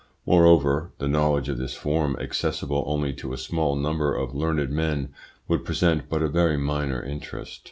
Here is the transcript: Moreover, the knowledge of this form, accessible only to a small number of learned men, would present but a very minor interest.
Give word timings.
Moreover, 0.25 0.89
the 0.97 1.07
knowledge 1.07 1.47
of 1.47 1.59
this 1.59 1.75
form, 1.75 2.17
accessible 2.19 2.83
only 2.87 3.13
to 3.13 3.33
a 3.33 3.37
small 3.37 3.75
number 3.75 4.15
of 4.15 4.33
learned 4.33 4.71
men, 4.71 5.13
would 5.47 5.63
present 5.63 6.09
but 6.09 6.23
a 6.23 6.27
very 6.27 6.57
minor 6.57 7.03
interest. 7.03 7.59